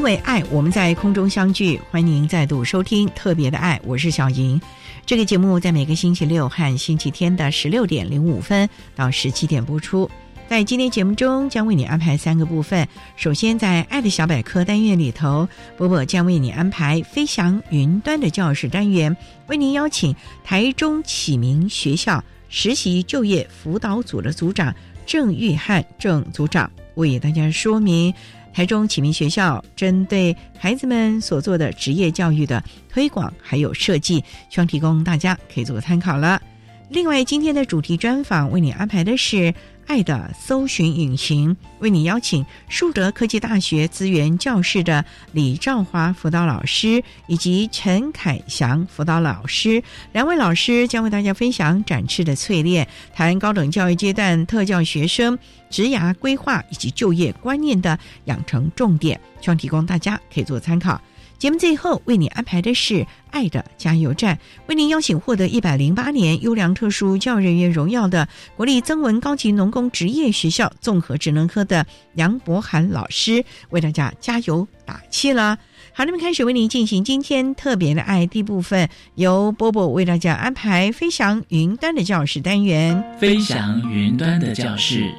[0.00, 1.78] 因为爱，我们在空中相聚。
[1.90, 4.58] 欢迎您再度收听《特别的爱》，我是小莹。
[5.04, 10.10] 这个节目在每个星期六和星期天的十六点零五分到十七点播出。
[10.48, 12.88] 在今天节目中，将为你安排三个部分。
[13.14, 19.14] 首先，在“爱的小百科”单元里头，波波将为你安排“飞翔云端”的教室单元，
[19.48, 28.14] 为您邀请台中启明学校实习就业辅导组的组长郑玉汉郑组长为大家说明
[28.52, 36.40] 台中启明学校针对孩子们所做的职业教育的推广还有设计，希望提供大家可以做个参考了。
[36.88, 39.52] 另外，今天的主题专访为你安排的是。
[39.90, 55.36] 爱的搜寻引擎为你邀请树德科技大学资源教室的李兆华辅导老师以及陈凯祥辅导老师两位老师将为大家分享展翅的淬炼，谈高等教育阶段特教学生
[55.70, 61.00] 职涯规划以及就业观念的养成重点，希望提供大家可以做参考。
[61.40, 71.86] 节目最后为你安排的是“爱的加油站”，为您邀请获得一百零八年优良特殊教育人员荣耀的国立增文高级农工职业学校综合职能科的
[72.16, 75.56] 杨博涵老师为大家加油打气了。
[75.94, 83.02] 好，那么开始为您进行今天特别的爱第一部分，由波波为大家安排“飞翔云端”的教室单元。
[83.18, 85.10] 飞翔云端的教室，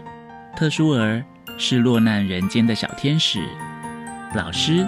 [0.56, 1.26] 特殊儿
[1.58, 3.44] 是落难人间的小天使，
[4.36, 4.88] 老师。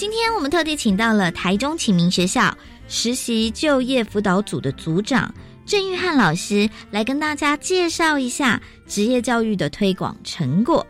[0.00, 2.56] 今天我们特地请到了台中启明学校
[2.88, 5.30] 实习就业辅导组的组长
[5.66, 10.86] 郑玉汉老师，来跟大家介绍一下职业教育的推广成果。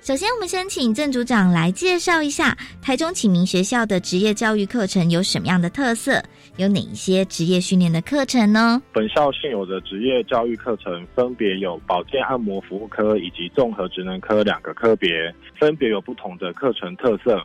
[0.00, 6.20] 首先，我们先请郑组长来介绍一下台中启明学校的职业教育课程有什么样的特色，
[6.56, 8.82] 有哪一些职业训练的课程呢？
[8.92, 17.40] 本校现有的职业教育课程分别有保健按摩服务科以及综合职能科两个科别，分别有不同的课程特色。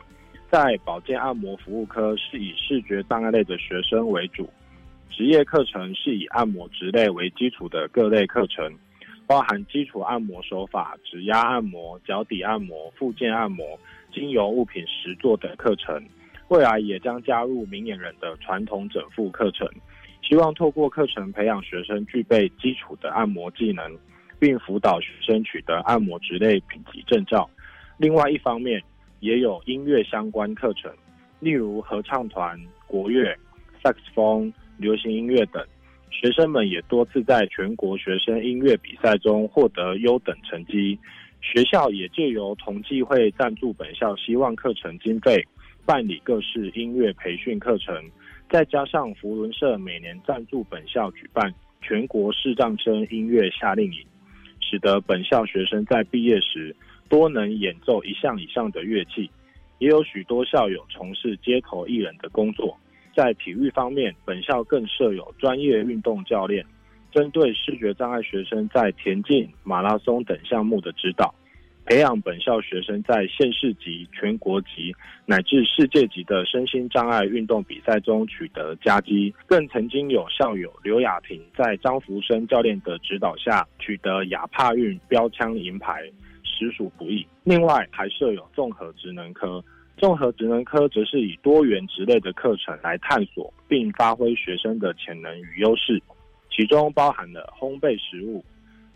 [0.50, 4.48] 在保健按摩服务科是以视觉障碍类的学生为主，
[5.10, 8.72] 职业课程是以按摩职类为基础的各类课程，
[9.26, 13.78] 包含基础按摩手法、指压按摩、脚底按摩、附件按摩、
[14.10, 16.02] 精油物品实作等课程。
[16.48, 19.68] 未来也将加入明眼人的传统整复课程，
[20.22, 23.84] 希望透过课程培养学生具备基础的按摩技能，
[24.38, 27.50] 并辅导学生取得按摩职类品级证照。
[27.98, 28.82] 另外一方面，
[29.20, 30.92] 也有音乐相关课程，
[31.40, 33.36] 例如合唱团、国乐、
[33.82, 35.64] 萨克斯风、流行音乐等。
[36.10, 40.98] 学生们也多次在全国学生音乐比赛中获得优等成绩。
[41.40, 45.46] 学校也借由同济会赞助本校希望课程经费，
[45.86, 47.94] 办理各式音乐培训课程。
[48.50, 53.98] 再加上福伦社每年赞助本校举办全国视障生音乐夏令营，
[54.60, 56.74] 使得本校学生在毕业时。
[57.08, 59.30] 多能演奏一项以上的乐器，
[59.78, 62.76] 也有许多校友从事街头艺人的工作。
[63.14, 66.64] 在体育方面，本校更设有专业运动教练，
[67.10, 71.34] 针对视觉障碍学生在田径、马拉松等项目的指导。
[71.86, 74.94] 培养本校学生在县市级、全国级
[75.24, 79.34] 乃至世界级的身心障碍运动比赛中取得佳绩。
[79.46, 86.02] 更曾经有校友刘雅婷在张福生教练的指导下取得亚帕运标枪银牌，
[86.58, 87.24] 实属不易。
[87.44, 89.64] 另外还设有综合职能科，
[89.96, 96.02] 综合职能科则是以多元职类的课程来探索并发挥学生的潜能与优势，
[96.50, 98.44] 其中包含了烘焙食物、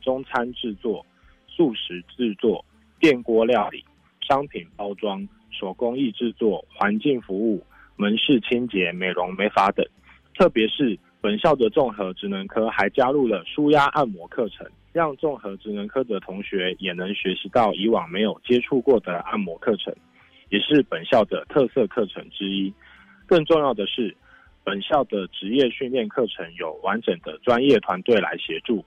[0.01, 1.07] 中餐制作、
[1.47, 2.65] 素食制作。
[3.01, 3.85] 电锅料理、
[4.21, 7.61] 商品包装、手工艺制作、环境服务、
[7.97, 9.85] 门市清洁、美容美发等。
[10.39, 19.95] 特别是本校的综合职能科还加入了舒压按摩课程，让综合职能科的同学也能学习到以往没有接触过的按摩课程，
[20.51, 22.73] 也是本校的特色课程之一。
[23.27, 24.15] 更重要的是，
[24.63, 28.85] 本校的职业训练课程有完整的专业团队来协助，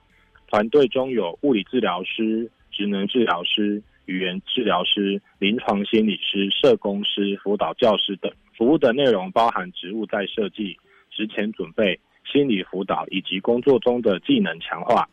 [0.48, 3.82] 团队中有物理治疗师、职能治疗师。
[4.06, 10.78] 语言治疗师、临床心理师、社工师、辅导教师等服务的内容包含职务在设计、
[11.10, 15.08] 职前准备、心理辅导以及工作中的技能强化、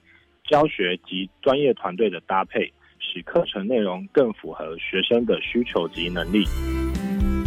[0.49, 6.43] 教学及专业团队的搭配，使课程内容更符合学生的需求及能力。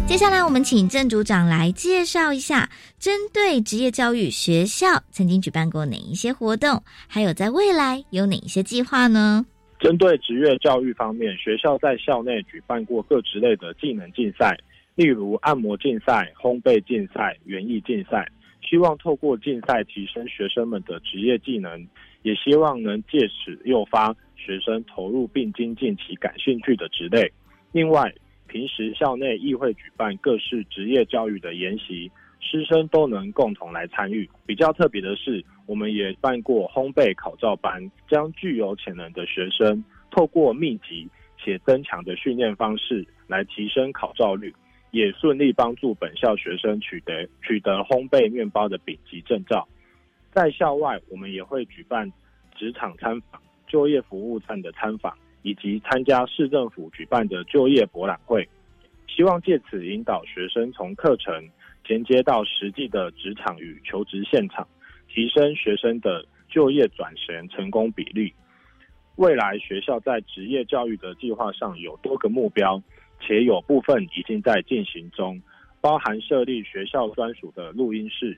[0.06, 9.44] 接下来，我们请郑组长来介绍一下，针对职业教育学校曾经举办过哪一些活动，还有在未来有哪一些计划呢？
[9.78, 14.56] 针对职业教育方面，学校在校内举办过各职类的技能竞赛，
[14.94, 18.26] 例如按摩竞赛、烘焙竞赛、园艺竞赛，
[18.66, 21.84] 希望透过竞赛提升学生们的职业技能，
[22.26, 27.30] 也希望能借此诱发学生投入并精进其感兴趣的职类。
[27.70, 28.12] 另外，
[28.48, 32.10] 平时校内亦会举办各式职业教育的研习。
[32.40, 34.28] 师生都能共同来参与。
[34.44, 41.08] 比较特别的是，我们也办过烘焙考照班，将具有潜能的学生透过密集
[41.38, 44.52] 且增强的训练方式来提升考照率，
[44.90, 49.66] 也顺利帮助本校学生取得取得烘焙面包的丙级证照。
[50.36, 52.12] 在校外，我们也会举办
[52.54, 58.46] 职场参访、就业服务站的参访，以及参加市政府举办的就业博览会，
[59.08, 61.32] 希望借此引导学生从课程。
[61.86, 64.66] 衔接到实际的职场与求职现场，
[65.08, 68.34] 提升学生的就业转型成功比率。
[69.14, 72.82] 未来学校在职业教育的计划上有多个目标，
[73.20, 75.40] 且有部分已经在进行中，
[75.80, 78.36] 包含设立学校专属的录音室，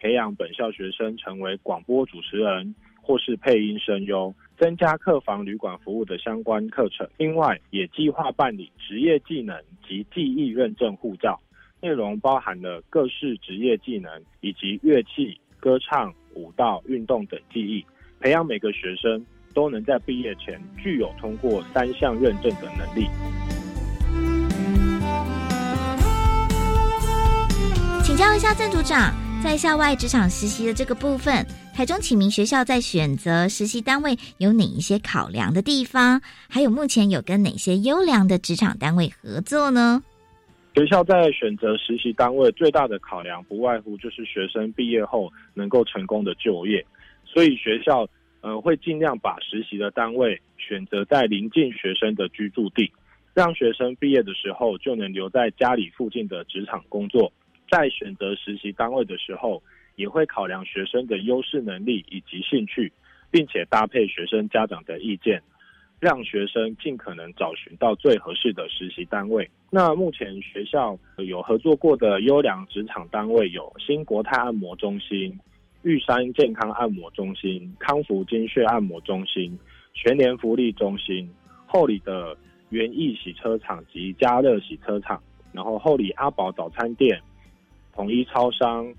[0.00, 7.06] 培养本校学生成为广播主持人或是配音声优，增加客房旅馆服务的相关课程。
[7.18, 11.38] 另外，也计划办理职业技能及技艺认证护照。
[11.82, 14.10] 内容包含了各式职业技能
[14.40, 17.84] 以及乐器、歌唱、舞蹈、运动等技艺，
[18.20, 19.24] 培养每个学生
[19.54, 23.06] 都能在毕业前具有通过三项认证的能力。
[28.02, 31.44] 请教一下郑组长，在校外职场实习的这个部分，
[31.74, 36.20] 台中启明学校在选择实习单位有哪一些考量的地方？
[36.48, 40.02] 还有目前有跟哪些优良的职场单位合作呢？
[40.76, 46.84] 学校在选择实习单位最大的考量，不外乎就是学生毕业后能够成功的就业，
[47.24, 48.06] 所以学校
[48.42, 52.92] 呃会尽量把实习的单位选择在临近学生的居住地，
[53.32, 57.32] 让学生毕业的时候就能留在家里附近的职场工作。
[57.70, 59.62] 在选择实习单位的时候，
[59.96, 62.92] 也会考量学生的优势能力以及兴趣，
[63.30, 65.42] 并且搭配学生家长的意见。
[66.00, 69.50] 让学生尽可能找寻到最合适的实习单位。
[69.68, 75.38] 那目前学校有合作过的优良职场单位有新国泰按摩中心、
[75.82, 79.58] 玉山健康按摩中心、康福精血按摩中心、
[79.92, 81.30] 全联福利中心、
[81.66, 82.34] 后里的
[82.70, 85.22] 园艺洗车场及加热洗车场，
[85.52, 87.20] 然后后里阿宝早餐店、
[87.94, 88.92] 统一超商、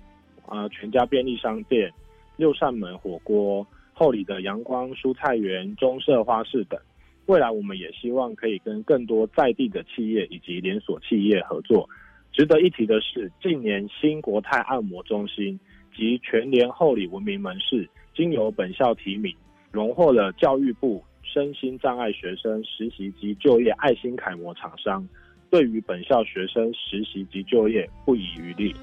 [0.46, 1.92] 啊全家便利商店、
[2.36, 6.78] 六扇门火锅、后里的阳光蔬菜园、中社花市等。
[7.26, 11.88] 未来我们也希望可以跟更多在地的企业以及连锁企业合作。
[12.32, 15.58] 值得一提的是，近年新国泰按摩中心
[15.94, 19.34] 及全联厚礼文明门市，经由本校提名，
[19.70, 25.06] 荣获了教育部身心障碍学生实习及就业爱心楷模厂商，
[25.52, 28.74] 对于本校学生实习及就业不遗余力。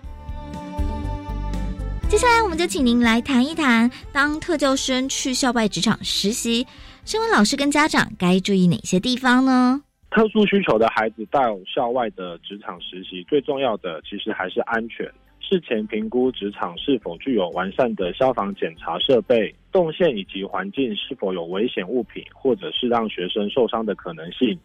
[2.07, 6.67] 接下来，我们就请您来谈一谈，当特教生去校外职场实习。
[7.05, 9.81] 身为老师跟家长，该注意哪些地方呢？
[10.11, 15.11] 特殊需求的孩子到校外的职场实习，最重要的其实还是安全。
[15.39, 24.59] 事前评估职场是否具有完善的消防检查设备，动线以及环境是否有危险物品，或者是让学生受伤的可能性。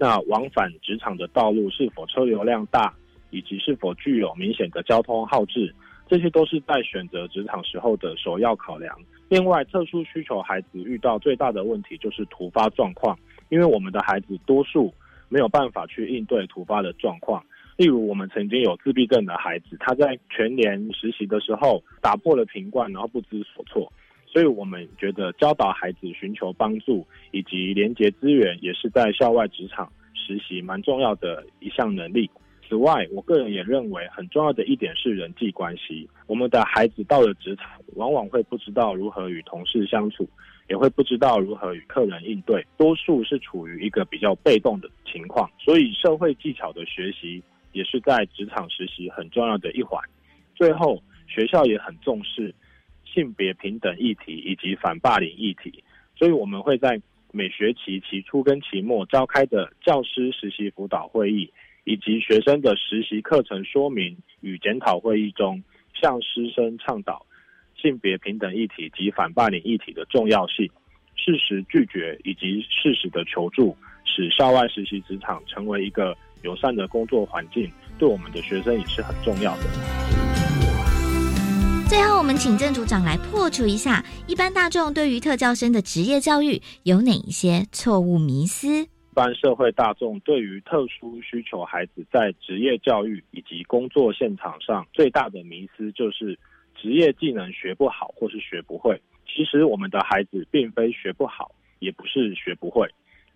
[0.00, 2.90] 那往返职场的道路是否车流量大，
[3.28, 5.74] 以及是否具有明显的交通耗志，
[6.08, 8.98] 这些都是在选择职场时候的首要考量。
[9.28, 13.14] 另外，特殊需求孩子遇到最大的问题就是突发状况，
[13.50, 14.90] 因为我们的孩子多数
[15.28, 17.44] 没有办法去应对突发的状况。
[17.76, 23.92] 例如，我们曾经有自闭症的孩子，他在全年实习的时候打破了瓶罐，然后不知所措。
[24.32, 32.30] 所以我们觉得教导孩子寻求帮助以及连接资源，也是在校外职场实习蛮重要的一项能力。
[32.68, 36.08] 此外，我个人也认为很重要的一点是人际关系。
[36.28, 40.28] 我们的孩子到了职场，往往会不知道如何与同事相处，
[40.68, 45.50] 也会不知道如何与客人应对，多数是处于一个比较被动的情况。
[45.58, 50.00] 所以，社会技巧的学习也是在职场实习很重要的一环。
[50.54, 52.54] 最后，学校也很重视。
[53.12, 55.82] 性别平等议题以及反霸凌议题，
[56.16, 57.00] 所以我们会在
[57.32, 61.50] 每学期期初跟期末召开的教师实习辅导会议，
[61.84, 65.62] 以及学生的实习课程说明与检讨会议中，
[65.94, 67.26] 向师生倡导
[67.76, 70.70] 性别平等议题及反霸凌议题的重要性，
[71.16, 80.29] 适时拒绝以及适时的求助，使校外实习职场成为一个友善的工作环境，对我们的学生也是很重要的。
[81.90, 88.68] 最后，我们请郑组长来破除一下一般大众对于特教生的职业教育有哪一些错误迷思。
[88.68, 96.38] 一般社会大众对于特殊需求孩子在职业教育以及工作现场上最大的迷思就是
[96.80, 98.94] 职业技能学不好或是学不会。
[99.26, 102.88] 其实我们的孩子并非学不好，也不是学不会，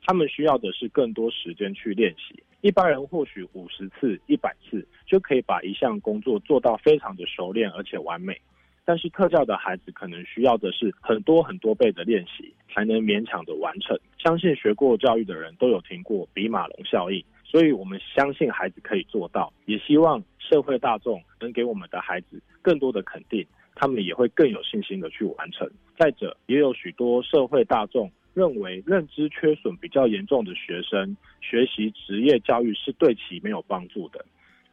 [0.07, 2.43] 他们需要的是更多时间去练习。
[2.61, 8.41] 一般人或许五十次、一百次就可以把一项工作做到非常的熟练而且完美，
[8.85, 13.99] 但是特教的孩子可能需要的是很多很多倍的练习才能勉强的完成。
[14.19, 25.71] 相信学过教育的人都有听过比马龙效应，所以我们相信孩子可以做到，也希望社会大众能给我们的孩子更多的肯定，他们也会更有信心的去完成。
[25.99, 28.11] 再者，也有许多社会大众。
[28.35, 34.25] 认为认知缺损比较严重的学生学习职业教育是对其没有帮助的。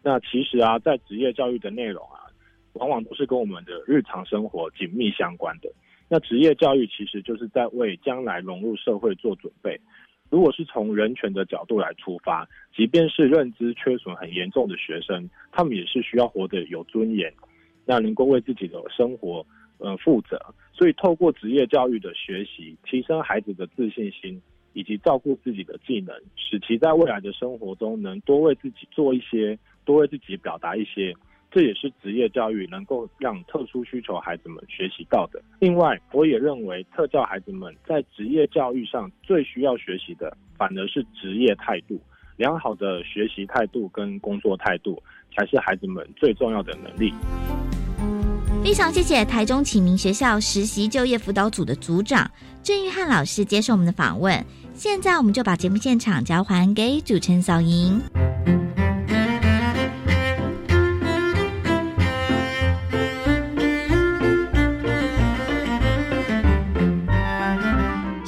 [0.04, 2.26] 那其实啊，在职业教育的内容啊，
[2.74, 5.72] 往往都是跟我们的日常生活紧密相关的。
[6.10, 9.80] 那职业教育其实就是在为将来融入社会做准备。
[10.30, 17.32] 如果是从人权的角度来出发，即便是认知缺损很严重的学生，他们也是需要活得有尊严，
[17.86, 19.46] 那能够为自己的生活。
[19.82, 20.40] 呃，负责，
[20.72, 24.40] 所以透过职业教育的学习，提升孩子的自信心，
[24.74, 31.16] 以及照顾自己的技能，使其在未来的生活中能多为自己做一些，多为自己表达一些。
[31.54, 35.42] 这也是职业教育能够让特殊需求孩子们学习到的。
[35.60, 42.00] 另外，我也认为特教孩子们在职业教育上最需要学习的，反而是职业态度。
[42.38, 45.04] 良好的学习态度跟工作态度，
[45.36, 47.12] 才是孩子们最重要的能力。
[48.64, 52.30] 非常谢谢台中启明学校实习就业辅导组的组长
[52.62, 54.46] 郑玉汉老师接受我们的访问。
[54.76, 58.00] 现在我们就把节目现场交还给主持人小莹。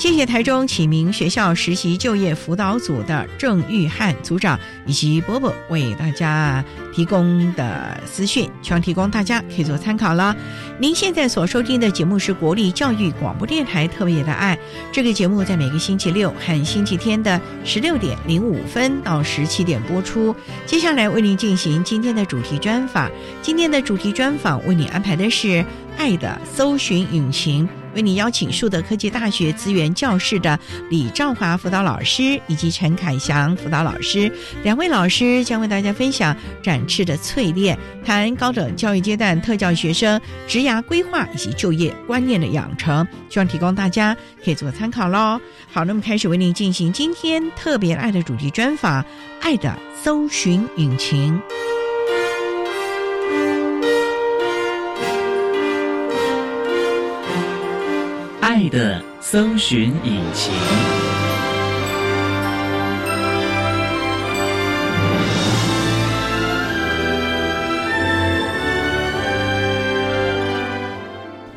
[0.04, 10.36] 谢谢台中启明学校实习就业辅导组的郑玉汉组长以及波波为大家提供的资讯，希望提供大家可以做参考了。
[10.80, 14.58] 您现在所收听的节目是国立教育广播电台特别的爱，
[14.92, 20.36] 这个节目在每个星期六和星期天的十六点零五分到十七点播出。
[20.66, 23.10] 接下来为您进行今天的主题专访，
[23.42, 25.66] 今天的主题专访为您安排的是
[25.98, 27.68] 爱的搜寻引擎。
[27.96, 30.60] 为你邀请树德科技大学资源教室的
[30.90, 34.32] 李兆华辅导老师以及陈凯祥辅导老师
[34.64, 45.40] 两位老师将为大家分享展翅的淬炼，谈高等教育阶段特教学生职涯规划以及就业观念的养成，希望提供大家可以做参考喽。
[45.72, 49.02] 好，那么开始为您进行今天特别爱的主题专访，
[49.42, 51.34] 《爱的搜寻引擎》。
[58.42, 60.54] 爱的搜寻引擎。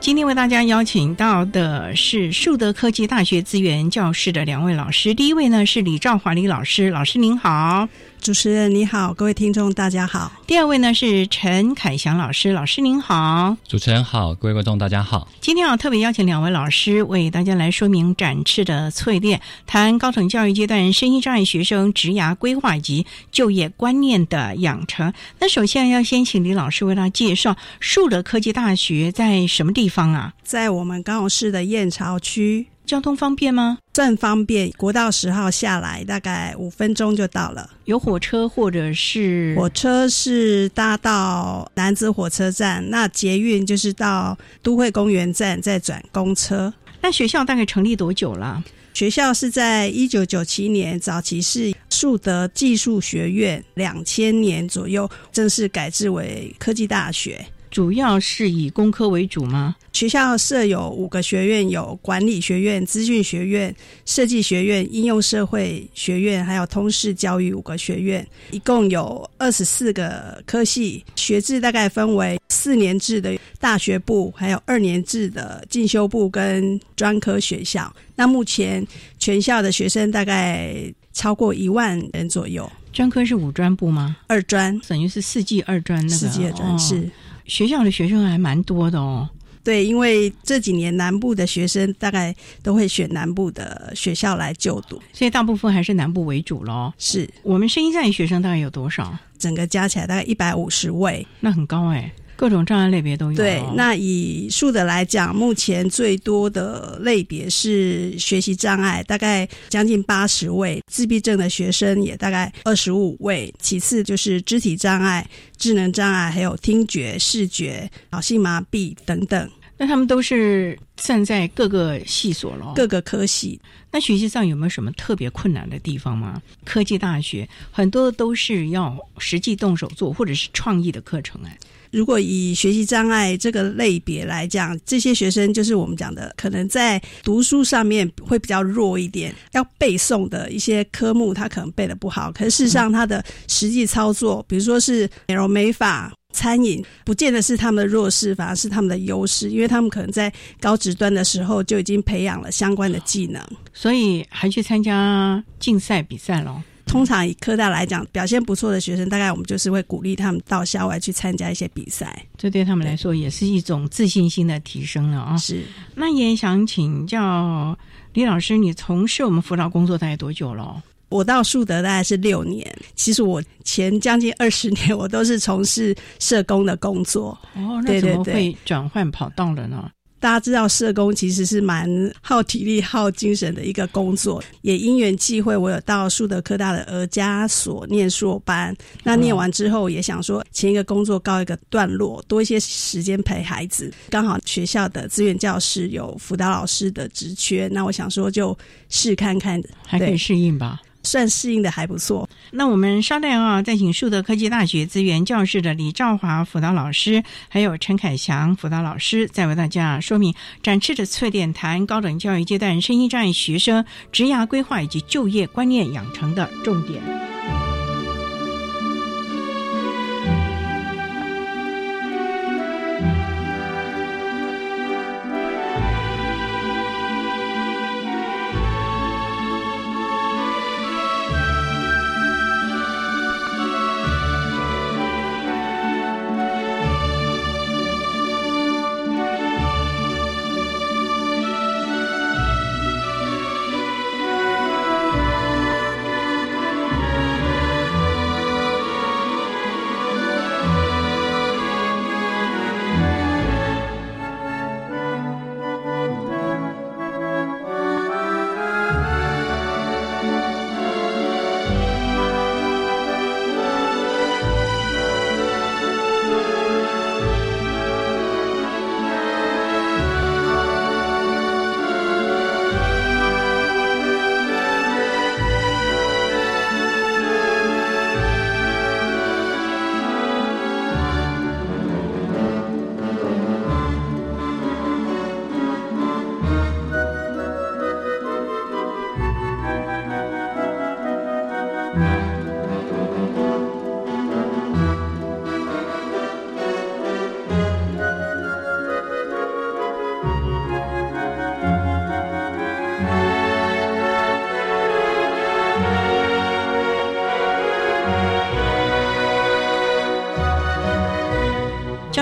[0.07, 5.13] 今天为大家邀请到的是树德科技大学资源教室的两位老师。
[5.13, 7.89] 第一位呢是李兆华李老师，老师您好。
[8.27, 10.33] 主持人你好，各位听众大家好。
[10.49, 13.57] 第二位呢是陈凯祥老师，老师您好。
[13.69, 15.29] 主持人好，各位观众大家好。
[15.41, 25.13] 今天啊特别邀请两位老师为大家来说明展翅的淬炼，谈高等教育阶段身心障碍学生职涯规划以及就业观念的养成。
[25.39, 30.35] 那首先要先请李老师为大家介绍树德科技大学在什么地方啊？
[30.43, 32.67] 在我们高雄市的燕巢区。
[32.87, 33.79] 交通方便吗？
[33.93, 37.69] 正方便，国道十号下来大概五分钟就到了。
[37.85, 46.73] 有火车或者是火车是搭到南子火车站，那捷运就是到都会公园站再转公车。
[47.03, 48.63] 那学校大概成立多久了？
[48.95, 57.45] 学校是在一九九七年，早期是树德技术学院，两千年左右正式改制为科技大学。
[57.77, 59.77] 主要是以工科为主吗？
[59.93, 71.05] 学校设有五个学院，有管理学院、资讯学院、设计学院、应用社会学院，还有通识教育五个学院，一共有二十四个科系。
[71.17, 77.95] 学制大概分为四年制的大学部，还有二年制的进修部跟专科学校。
[78.15, 78.83] 那目前
[79.19, 80.75] 全校的学生大概
[81.13, 82.67] 超过一万人左右。
[82.91, 84.17] 专科是五专部吗？
[84.29, 86.17] 二专等于是四季二专那个。
[86.17, 87.11] 四季二专是。
[87.47, 89.29] 学校的学生还蛮多的哦，
[89.63, 96.93] 对，因为这几年南部的学生大概都会选南部的学校来就读，所以大部分还是南部为主喽。
[96.99, 99.17] 是我们声音在学生大概有多少？
[99.39, 102.13] 整个加起来大概一百五十位，那很高哎。
[102.37, 103.37] 各种障碍类别都有。
[103.37, 113.53] 对，那以数的来讲，目前最多的类别是学习障碍，大概将近八十位；自闭症的学生也大概二十五位。
[113.59, 115.27] 其次就是肢体障碍、
[115.57, 119.51] 智能障碍，还有听觉、视觉、脑性麻痹等等。
[119.79, 123.61] 那他们都是站在各个系所了，各个科系。
[123.91, 126.41] 那学习上有没有什么特别困难的地方吗？
[126.65, 131.59] 科技大学很多都是要实际动手做，或者是创意的课程哎。
[131.97, 142.31] 如果以学习障碍这个类别来讲，这些学生就是我们讲的，可能在读书上面会比较弱一点，要背诵的一些科目他可能背的不好。
[142.31, 150.31] 可是事实上，他的实际操作，比如说是美容美发、餐饮，不见得是他们的弱势，反而是他们的优势，因为他们可能在
[150.61, 156.61] 高职端的时候就已经培养了相关的技能，所以还去参加竞赛比赛喽。
[156.87, 165.37] 通常以科大来讲，表现不错的学生，大概我们就是会鼓励他们到校外去参加一些比赛，这对他们来说也是一种自信心的提升了啊。
[165.37, 165.63] 是，
[165.95, 167.77] 那也想请教
[168.15, 170.83] 李老师，你从事我们辅导工作大概多久了？
[171.09, 177.39] 我到树德大概是六年，其实我前将近二十年我都是从事社工的工作。
[177.55, 179.91] 哦，那怎么会转换跑道了呢？
[180.27, 181.89] 大家知道，社工其实是蛮
[182.21, 184.43] 耗体力、耗精神的一个工作。
[184.61, 188.77] 也因缘际会，我有到树德科大的儿家所念硕班。
[189.05, 193.89] 那念完之后，也想说前一个工作告一个段落，多一些时间陪孩子。
[194.11, 198.59] 刚好学校的资源教师有辅导老师的职缺，那我想说就
[198.89, 200.81] 试看看，还可以适应吧。
[201.07, 202.29] 算适应的还不错。
[202.51, 217.01] 那我们稍待啊，再请树德科技大学资源教室的李兆华辅导老师，还有陈凯祥辅导老师，再为大家说明展翅的翠点谈高等教育阶段身心障碍学生职涯规划以及就业观念养成的重点。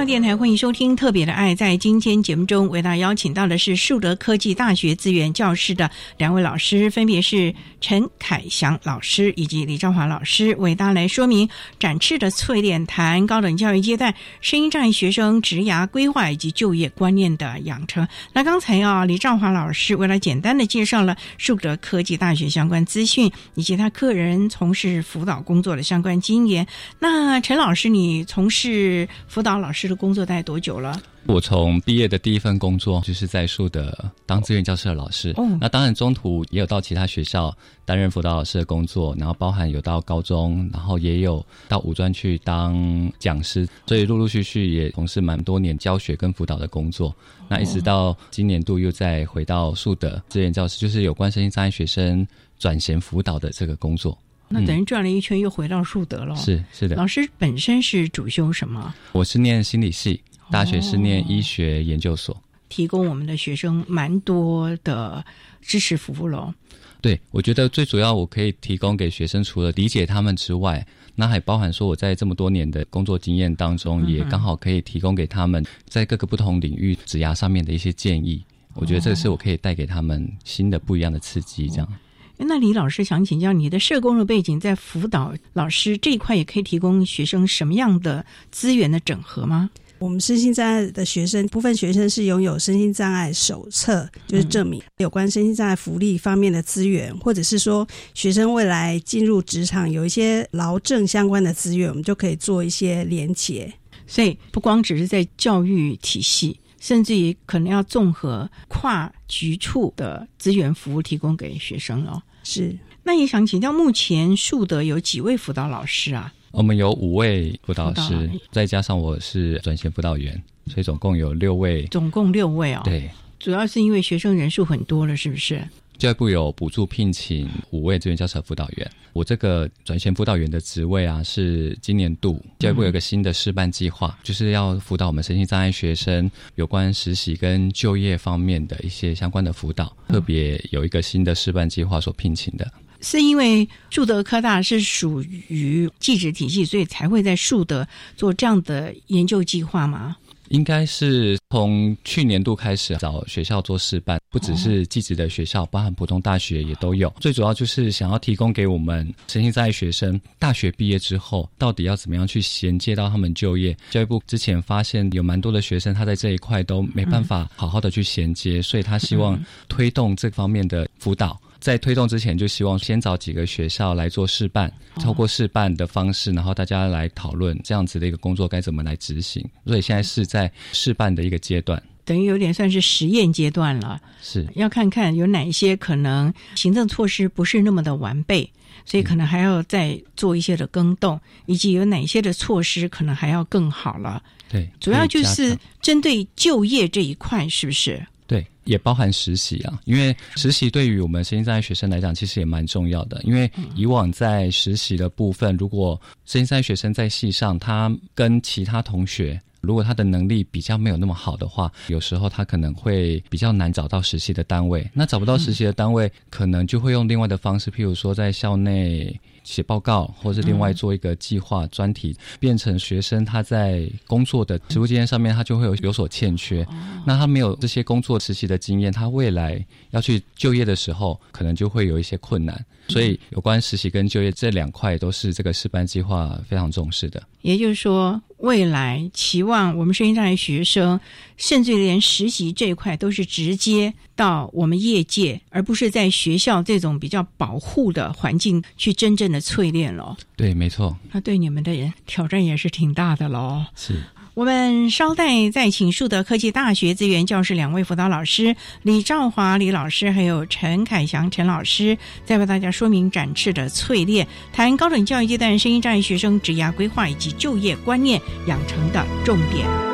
[0.05, 1.55] 电台欢迎收听《特别的爱》。
[1.57, 18.07] 在今天节目中，为大家邀请到的是树德科技大学资源教室的两位老师，分别是陈凯祥老师以及李兆华老师，为大家来说明展翅的淬炼，谈高等教育阶段声音障碍学生职涯规划以及就业观念的养成。
[18.35, 26.67] 那刚才啊，李兆华老师为了简单的介绍了树德科技大学相关资讯以及他个人从事辅导工作的相关经验。
[26.99, 31.01] 那陈老师，你从事辅导老师的工作大概多久了？
[31.27, 35.33] 我从毕业的第一份工作就是在树德当志愿教师的老师。
[35.37, 47.15] 哦那当然中途也有到其他学校担任辅导老师的工作，然后包含有到高中，然后也有到五专去当讲师，所以陆陆续续也从事蛮多年教学跟辅导的工作。
[47.49, 52.27] 那一直到今年度又再回到树德志愿教师，就是有关身心障碍学生
[52.59, 54.17] 转衔辅导的这个工作。
[54.55, 56.37] 那等于转了一圈又回到树德了。
[56.37, 58.95] 是是的，老师本身是主修什么？
[59.13, 62.41] 我是念心理系，大学是念医学研究所。
[62.69, 65.25] 提供我们的学生蛮多的
[65.61, 66.55] 支持服务喽。
[67.01, 78.43] 对，我觉得最主要我可以提供给学生，除了理解他们之外，那还包含说我在这么多年的工作经验当中，也刚好可以提供给他们在各个不同领域职涯上面的一些建议。
[78.73, 81.89] 我觉得这个是我可以带给他们新的不一样的刺激，这样。
[82.37, 89.71] 那李老师想请教你的社工的背景，在辅导老师这一块，也可以提供学生什么样的资源的整合吗？
[90.01, 103.73] 我们身心障碍的学生，部分学生是拥有身心障碍手册，就是证明有关身心障碍福利方面的资源，或者是说学生未来进入职场有一些劳政相关的资源，我们就可以做一些连结。
[104.07, 112.23] 所以不光只是在教育体系，甚至于可能要综合跨局处的资源服务提供给学生哦。
[112.43, 116.35] 是，那也想请教，目前树德有几位辅导老师啊？
[116.51, 121.87] 我们有五位辅导辅导师，再加上我是转衔辅导员，所以总共有六位。
[121.87, 125.67] 总共六位哦。，对，主要是因为学生人数很多了，是不是？
[125.97, 128.91] 教育部有补助聘请五位志愿教师辅导员。
[129.13, 142.69] 我这个转衔辅导员的职位啊，是今年度教育部有一个新的示范计划，就是要辅导我们身心障碍学生有关实习跟就业方面的一些相关的辅导，特别有一个新的示范计划所聘请的。
[143.01, 150.17] 是因为树德科大是属于技职体系，所以才会在树德做这样的研究计划吗？
[150.49, 157.09] 应该是从去年度开始找学校做示范，不只是寄职的学校，包含普通大学也都有。
[157.21, 163.77] 最主要就是想要提供给我们身心障碍学生，大学毕业之后到底要怎么样去衔接到他们就业。
[163.93, 171.41] 教育部之前发现有蛮多的学生他在这一块都没办法好好的去衔接，所以他希望推动这方面的辅导。
[171.61, 179.49] 在推动之前，就希望先找几个学校来做示范，透过示范的方式，然后大家来讨论这样子的一个工作该怎么来执行。
[179.65, 188.49] 所以现在是在示范的一个阶段，等于有点算是实验阶段了，是要看看有哪一些可能行政措施不是那么的完备，
[188.85, 194.23] 所以可能还要再做一些的更动，以及有哪些的措施可能还要更好了。
[194.51, 198.05] 对，主要就是强针对就业这一块，是不是？
[198.27, 203.21] 对，也包含实习啊，因为实习对于我们身心障碍学生来讲，其实也蛮重要的。
[203.25, 209.41] 因为以往在实习的部分，如果身心障碍学生在系上，他跟其他同学。
[209.65, 214.89] 如果他的能力比较没有那么好的话，有时候他可能会比较难找到实习的单位。
[214.93, 226.67] 那找不到实习的单位，可能就会用另外的方式，譬如说在校内写报告，或是另外做一个计划专题，变成学生他在工作的实务经验上面，他就会有有所欠缺。
[227.07, 232.65] 那他没有这些工作实习的经验，他未来要去就业的时候，可能就会有一些困难。
[232.89, 237.23] 所以，有关实习跟就业这两块，都是这个示范计划非常重视的。
[237.43, 240.99] 也就是说，未来期望我们声音障碍学生，
[241.37, 250.17] 甚至连实习这一块都是直接到我们业界，而不是在学校这种比较保护的环境去真正的淬炼了。
[250.37, 253.65] 对，没错，那对你们的挑战也是挺大的喽。
[253.75, 254.03] 是。
[254.35, 269.94] 我们稍待再请树德科技大学资源教室两位辅导老师李兆华李老师，还有陈凯祥陈老师，再为大家说明展翅的淬炼，谈高等教育阶段声音障碍学生职涯规划以及就业观念养成的重点。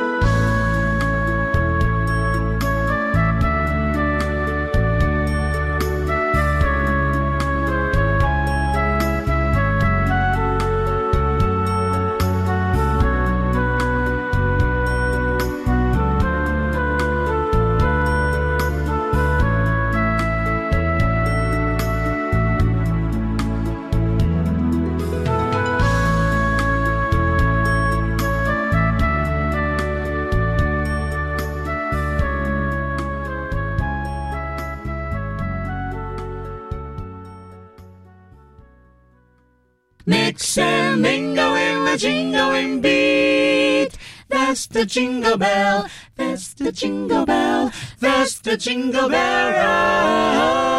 [44.80, 45.86] The jingle bell.
[46.16, 47.70] That's the jingle bell.
[48.00, 50.72] That's the jingle bell rock.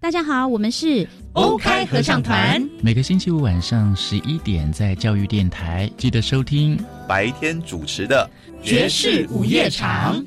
[0.00, 2.68] 大家好，我们是 o 开合唱团。
[2.82, 8.28] 每个星期五晚上十一点，在教育电台记得收听白天主持的
[8.60, 10.20] 爵士午夜场。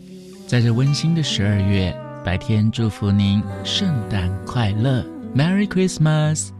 [0.48, 6.52] 在这温馨的十二月，白天祝福您圣诞快乐，Merry Christmas。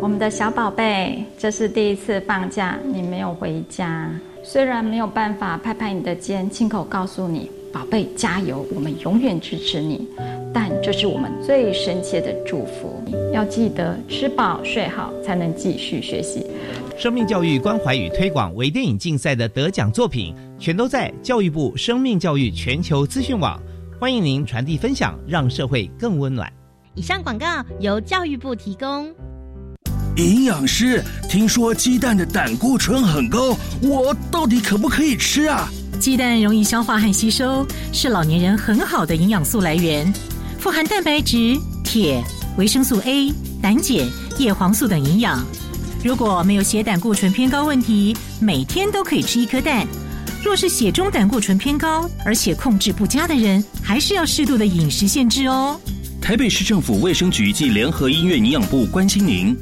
[0.00, 4.10] 我们的小宝贝，这是第一次放假，你没有回家。
[4.52, 10.08] 虽然没有办法拍拍你的肩，亲口告诉你，宝贝加油，我们永远支持你，
[10.52, 13.00] 但这是我们最深切的祝福。
[13.32, 16.44] 要记得吃饱睡好，才能继续学习。
[16.98, 23.56] 生命教育关怀与推广微电影竞赛的得奖作品，全都在教育部生命教育全球资讯网。
[24.00, 26.52] 欢迎您传递分享，让社会更温暖。
[26.96, 27.46] 以上广告
[27.78, 29.14] 由教育部提供。
[30.20, 35.68] 营养师，听说鸡蛋的胆固醇很高，我到底可不可以吃啊？
[35.98, 40.12] 鸡蛋容易消化和吸收，是老年人很好的营养素来源，
[40.58, 42.22] 富含蛋白质、铁、
[42.56, 45.44] 维生素 A、胆碱、叶黄素等营养。
[46.02, 49.86] 如果没有血胆固醇偏高问题，每天都可以吃一颗蛋。
[50.42, 55.78] 若是血中胆固醇偏高，而且控制不佳的人，还是要适度的饮食限制哦。
[56.18, 59.54] 台北市政府卫生局暨联合医院营养部关心您。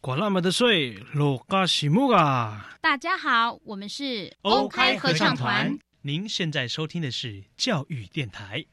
[0.00, 2.70] 管那么的水，罗嘎西木啊！
[2.80, 5.76] 大家好，我们是 OK 合唱团。
[6.02, 8.64] 您现在收听的是教育电台。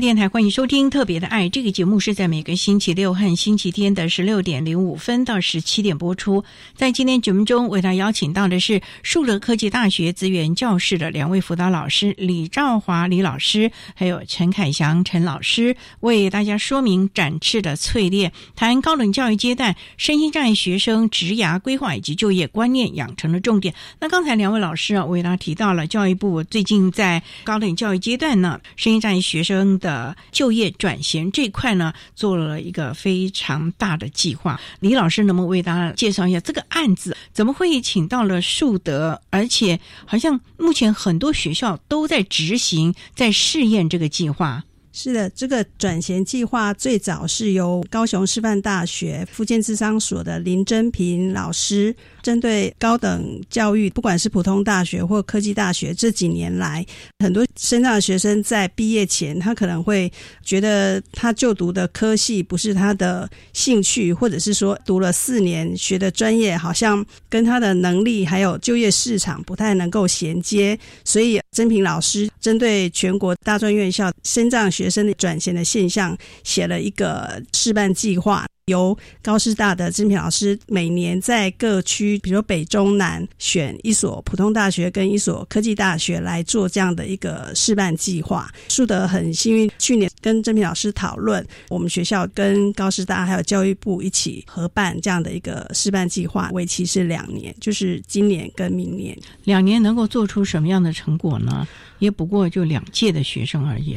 [0.00, 6.44] 电台欢迎收听《特别的爱》这个节目，是在每个星期六和星期天的十六点零五分到十七点播出。
[6.76, 23.74] 在今天节目中，为大家邀请到的是树德科技大学资源教室的两位辅导老师李兆华李老师，还有陈凯祥陈老师，为大家说明展翅的淬炼，谈高等教育阶段身心障碍学生职涯规划以及就业观念养成的重点。
[23.98, 34.60] 那刚才两位老师啊，为大家提到了教育部最近在高等教育阶段呢，身心障碍学生的的就业转型这块呢，做了一个非常大的计划。
[34.80, 37.16] 李老师能不能为大家介绍一下这个案子？
[37.32, 39.22] 怎么会请到了树德？
[39.30, 44.64] 而且好像目前很多学校都在执行、在试验这个计划。
[44.92, 51.94] 是的，这个转型计划最早是由高雄师范大学福建智商所的林真平老师。
[52.22, 56.84] 针对高等教育，不管是普通大学或科技大学，这几年来，
[57.18, 60.10] 很多身上的学生在毕业前，他可能会
[60.42, 70.78] 觉得他就读的科系不是他的兴趣，或者是说读了四年学的专业，好像跟他的能力还有就业市场不太能够衔接。
[71.04, 78.46] 所以，曾平老师针对全国大专院校身障学生的转型的现象，写了一个示范计划。
[78.68, 88.48] 由高师大的甄平老师每年在各区，比如北中南，选一所普通大学跟一所科技大学来做这样的一个示范计划。
[88.68, 101.66] 树德很幸运，去年跟甄平老师讨论，我们学校跟高师大还有教育部一起合办这样的一个示范计划，为期是两年，就是今年跟明年两年能够做出什么样的成果呢？
[101.98, 103.96] 也不过就两届的学生而已。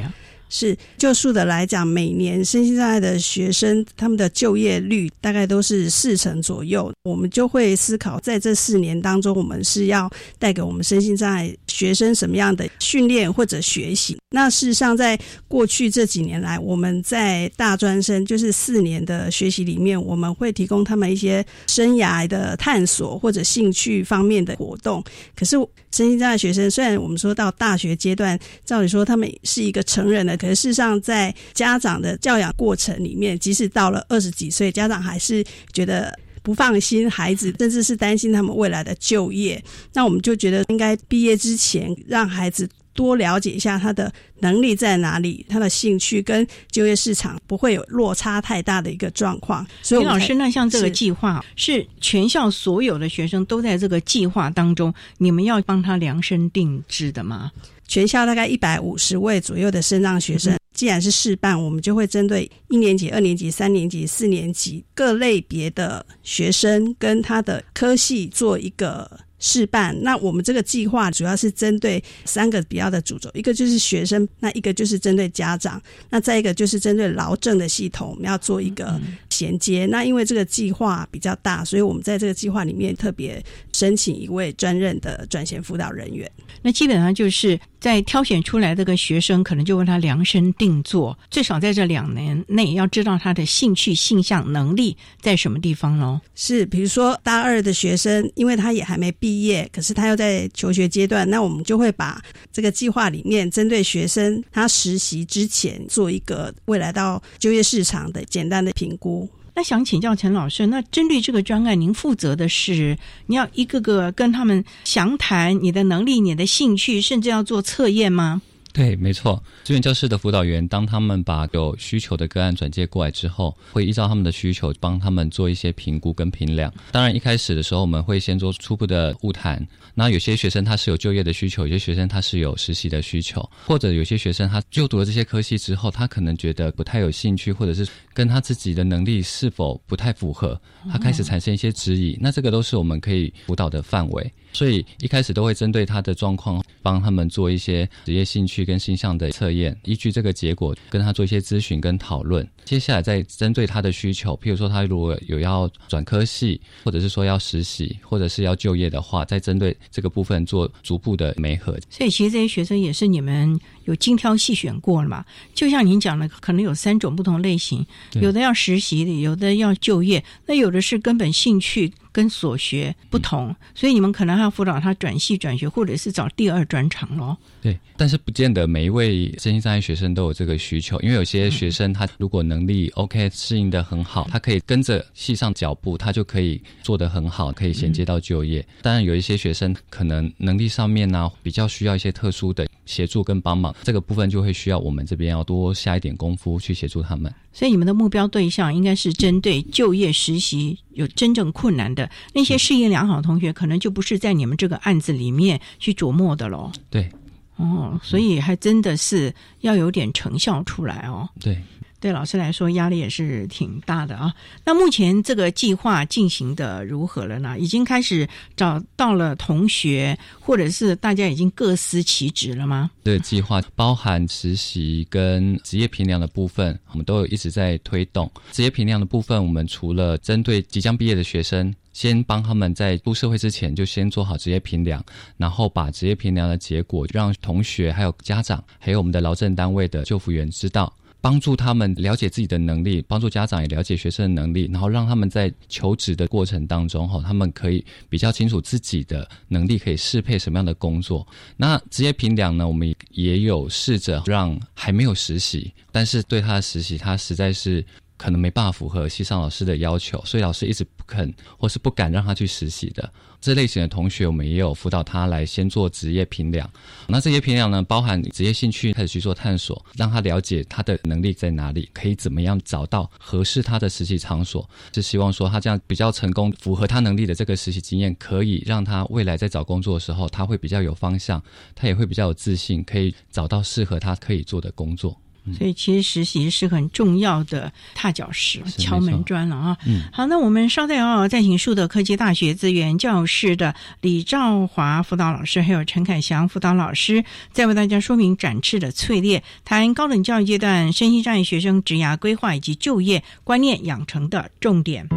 [0.51, 6.91] 是就数的来讲，每年身心障碍的学生，他们的就业率大概都是四成左右。
[7.03, 14.17] 我们就会思考，在这四年当中，我们是要带给我们身心障碍学生什么样的训练或者学习？
[14.33, 25.01] 那事实上，在过去这几年来，我们在大专生就是四年的学习里面，我们会提供他们一些生涯的探索或者兴趣方面的活动。
[25.35, 25.55] 可是，
[25.91, 30.37] 身心障碍学生虽然我们说到大学阶段，照理说他们是一个成人的。
[30.37, 39.61] 可是事实上，在家长的教养过程里面，即使到了二十几岁，家长还是觉得不放心孩子，甚至是担心他们未来的就业。
[39.93, 49.65] 那我们就觉得，应该毕业之前让孩子多了解一下他的能力在哪里，他的兴趣跟就业市场不会有落差太大的一个状况。
[49.81, 57.51] 所以老师，那像这个计划是全校所有的学生都在这个计划当中，你们要帮他量身定制的吗？
[57.87, 69.19] 全校大概一百五十位左右的升障学生，既然是试办，我们就会针对一年级、二年级、三年级、四年级各类别的学生跟他的科系做一个。
[69.41, 78.97] 试办，那我们这个计划主要是针对三个比较的主轴，一个就是学生，那一个就是针对家长，那再一个就是针对劳政的系统，我们要做一个
[79.29, 79.87] 衔接。
[79.87, 86.29] 那因为这个计划比较大，所以我们在这个计划里面特别申请一位专任的转衔辅导人员。
[86.61, 96.21] 那基本上就是在挑选出来这个学生，可能就为他量身定做，最少在这两年内要知道他的兴趣、性向、能力在什么地方喽。
[96.35, 102.21] 是，比如说大二的学生，因为他也还没毕业，可是他又在求学阶段，那我们就会把
[102.53, 109.27] 这个计划里面针对学生他实习之前做一个未来到就业市场的简单的评估。
[109.63, 112.97] 想请教陈老师，那针对这个专案，您负责的是
[113.27, 118.41] 你要一个个跟他们详谈你的能力、你的兴趣，甚至要做测验吗？
[118.73, 119.43] 对，没错。
[119.63, 126.73] 志愿教室的辅导员，当他们把有需求的个案转接过来之后，会依照他们的需求帮他们做一些评估跟评量。
[126.91, 129.65] 当然，一开始的时候，我们会先做初步的物谈。
[129.93, 142.17] 那有些学生他是有就业的需求，有些学生他是有实习的需求，或者有些学生他就读了这些科系之后，他可能觉得不太有兴趣，或者是跟他自己的能力是否不太符合，他开始产生一些质疑。
[142.21, 144.31] 那这个都是我们可以辅导的范围。
[144.53, 152.47] 所以一开始都会针对他的状况，帮他们做一些职业兴趣跟形象的测验，依据这个结果跟他做一些咨询跟讨论。
[152.63, 161.77] 接下来再针对他的需求，譬如说他如果有要转科系，或者是说要实习，或者是要就业的话，再针对这个部分做逐步的媒合。
[161.89, 165.25] 所以其实这些学生也是你们有精挑细选过了嘛？
[165.53, 177.37] 就像您讲的，可能有三种不同类型，有的要实习的，有的要就业，那有的是根本兴趣跟所学不同，所以你们可能还要辅导他转系转学，或者是找第二专长咯。
[177.61, 188.65] 对，但是不见得每一位身心障碍学生都有这个需求，因为有些学生他如果能力 OK 适应的很好，他可以跟着系上脚步，他就可以做得很好，可以衔接到就业。
[188.81, 197.33] 当然有一些学生可能能力上面呢、比较需要一些特殊的协助跟帮忙，这个部分就会需要我们这边要多下一点功夫去协助他们。
[197.51, 206.71] 所以你们的目标对象应该是针对就业实习有真正困难的那些适应良好的同学，可能就不是在你们这个案子里面去琢磨的喽。
[206.89, 207.09] 对，
[207.57, 211.29] 哦，所以还真的是要有点成效出来哦。
[211.39, 211.61] 对。
[212.01, 214.33] 对老师来说，压力也是挺大的啊。
[214.65, 217.57] 那目前这个计划进行的如何了呢？
[217.59, 222.89] 已经开始找到了同学，或者是大家已经各司其职了吗？
[223.03, 228.29] 这个计划包含实习跟职业评量的部分，我们都有一直在推动。
[228.51, 235.05] 职业评量的部分，我们除了针对即将毕业的学生，先帮他们在入社会之前就先做好职业评量，
[235.37, 240.91] 然后把职业评量的结果让同学、还有家长、还有我们的劳政单位的救辅员知道。
[241.21, 251.25] 帮助他们了解自己的能力，帮助家长也了解学生的能力，然后让他们在求职的过程当中，哈，他们可以比较清楚自己的能力可以适配什么样的工作。
[251.55, 257.85] 那职业评量呢，我们也有试着让还没有实习，但是对他的实习，他实在是
[258.21, 263.11] 可能没办法符合系上老师的要求，所以老师一直不肯或是不敢让他去实习的。
[263.39, 266.69] 这类型的同学，我们也有辅导他来先做职业评量。
[267.07, 274.69] 那这些评量呢，包含职业兴趣开始去做探索，让他了解他的能力在哪里，可以怎么样找到合适他的实习场所。
[274.93, 281.41] 是希望说他这样比较成功、符合他能力的这个实习经验，可以让他未来在找工作的时候，他会比较有方向，
[281.73, 285.19] 他也会比较有自信，可以找到适合他可以做的工作。
[285.57, 289.77] 所以其实实习是很重要的踏脚石、敲门砖了啊。
[289.85, 305.07] 嗯，好，那我们稍待哦，再请树德科技大学资源教室的李兆华辅导老师，还有陈凯祥辅导老师，再为大家说明展翅的淬炼，谈高等教育阶段身心障碍学生职涯规划以及就业观念养成的重点。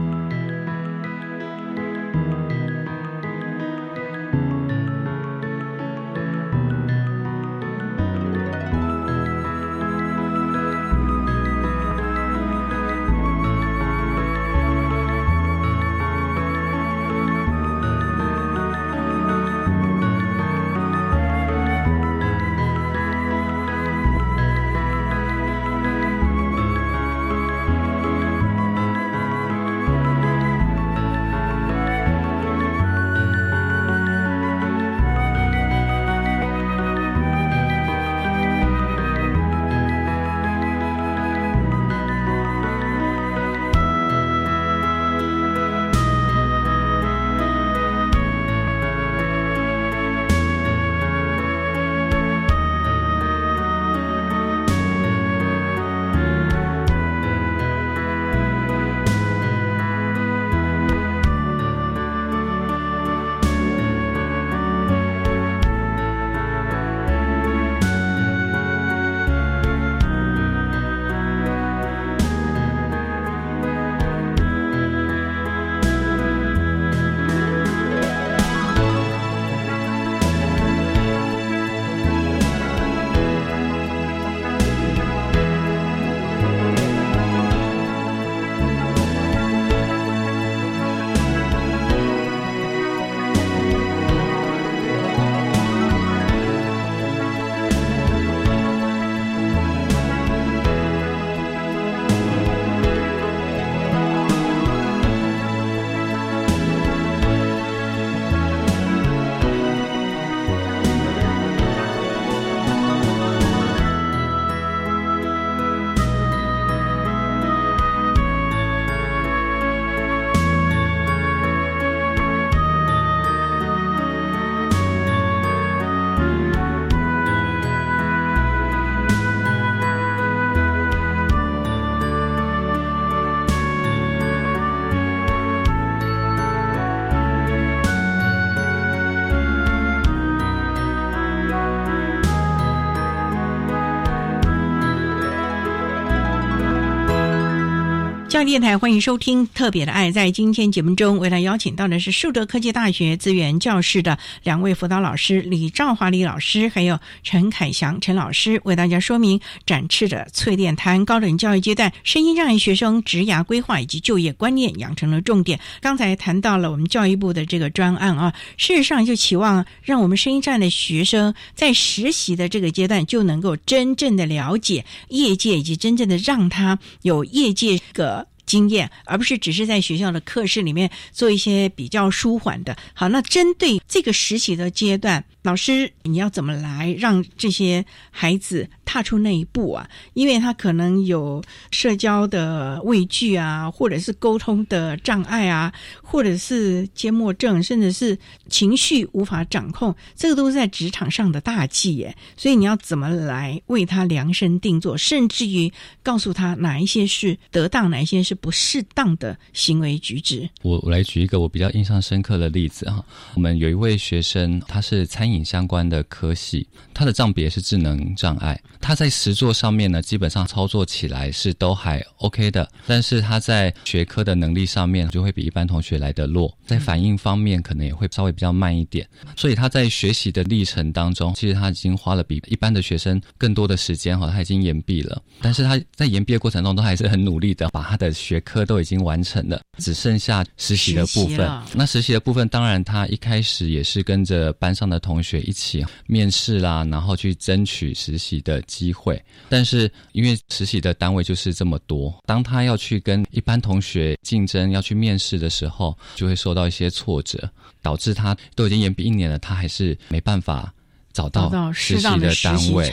[148.44, 150.10] 电台欢迎收听《特别的爱》。
[150.12, 165.58] 在今天节目中，为大家邀请到的是树德科技大学资源教室的两位辅导老师李兆华李老师，还有陈凯祥陈老师，为大家说明展翅的淬炼谈高等教育阶段声音障碍学生职涯规划以及就业观念养成的重点。
[165.80, 178.28] 刚才谈到了我们教育部的这个专案啊，事实上就期望让我们声音障碍的学生在实习的这个阶段就能够真正的了解业界，以及真正的让他有业界个。
[178.46, 182.76] 经验，而不是只是在学校的课室里面做一些比较舒缓的。
[182.92, 189.88] 好，那针对这个实习的阶段，老师你要怎么来让这些孩子踏出那一步啊？
[190.14, 195.72] 因为他可能有社交的畏惧啊，或者是沟通的障碍啊，
[196.02, 198.18] 或者是缄默症，甚至是
[198.48, 202.14] 情绪无法掌控，这个都是在职场上的大忌耶。
[202.36, 205.72] 所以你要怎么来为他量身定做，甚至于
[206.02, 208.34] 告诉他哪一些是得当，哪一些是。
[208.44, 210.46] 不适当的行为举止。
[210.60, 213.02] 我我来举一个我比较印象深刻的例子啊。
[213.34, 218.60] 我们有一位学生，他是餐饮相关的科系，他的障别是智能障碍。
[218.82, 229.08] 他在实作上面呢，基本上操作起来是都还 OK 的，但是他在学科的能力上面就会比一般同学来得弱，在反应方面可能也会稍微比较慢一点。
[229.36, 235.22] 所以他在学习的历程当中，其实他已经花了比一般的学生更多的时间哈，他已经延毕了。
[235.40, 238.12] 但是他在延毕的过程中，都还是很努力的把他的。
[238.24, 241.50] 学科都已经完成了，只剩下实习的部分。
[241.74, 249.20] 那实习的部分，当然他一开始也是跟着班上的同学学一起面试啦，然后去争取实习的机会。
[249.48, 257.50] 但是因为实习的单位就是这么多，当他要去跟一般同学竞争要去面试的时候，就会受到一些挫折，
[257.80, 260.72] 导致他都已经延毕一年了，他还是没办法。
[261.14, 262.92] 找到实习的单位，